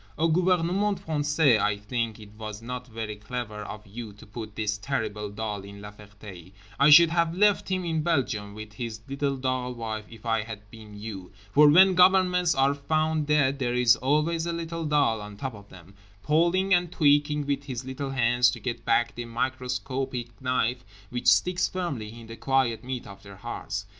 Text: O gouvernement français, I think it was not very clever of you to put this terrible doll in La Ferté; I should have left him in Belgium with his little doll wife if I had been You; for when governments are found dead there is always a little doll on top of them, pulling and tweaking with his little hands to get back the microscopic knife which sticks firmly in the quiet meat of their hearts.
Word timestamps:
O 0.17 0.27
gouvernement 0.29 0.97
français, 0.99 1.59
I 1.59 1.77
think 1.77 2.19
it 2.19 2.31
was 2.33 2.59
not 2.59 2.87
very 2.87 3.15
clever 3.15 3.57
of 3.61 3.85
you 3.85 4.13
to 4.13 4.25
put 4.25 4.55
this 4.55 4.79
terrible 4.79 5.29
doll 5.29 5.61
in 5.61 5.79
La 5.79 5.91
Ferté; 5.91 6.53
I 6.79 6.89
should 6.89 7.11
have 7.11 7.35
left 7.37 7.69
him 7.69 7.85
in 7.85 8.01
Belgium 8.01 8.55
with 8.55 8.73
his 8.73 9.01
little 9.07 9.37
doll 9.37 9.73
wife 9.75 10.05
if 10.09 10.25
I 10.25 10.41
had 10.41 10.67
been 10.71 10.95
You; 10.97 11.31
for 11.51 11.69
when 11.69 11.93
governments 11.93 12.55
are 12.55 12.73
found 12.73 13.27
dead 13.27 13.59
there 13.59 13.75
is 13.75 13.95
always 13.97 14.47
a 14.47 14.53
little 14.53 14.85
doll 14.85 15.21
on 15.21 15.37
top 15.37 15.53
of 15.53 15.69
them, 15.69 15.93
pulling 16.23 16.73
and 16.73 16.91
tweaking 16.91 17.45
with 17.45 17.65
his 17.65 17.85
little 17.85 18.09
hands 18.09 18.49
to 18.49 18.59
get 18.59 18.83
back 18.83 19.13
the 19.13 19.25
microscopic 19.25 20.41
knife 20.41 20.83
which 21.11 21.27
sticks 21.27 21.67
firmly 21.67 22.19
in 22.19 22.25
the 22.25 22.35
quiet 22.37 22.83
meat 22.83 23.05
of 23.05 23.21
their 23.21 23.37
hearts. 23.37 23.85